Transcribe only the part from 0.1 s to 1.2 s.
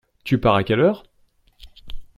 Tu pars à quelle heure?